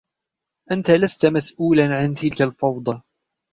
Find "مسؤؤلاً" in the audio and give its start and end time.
1.25-1.95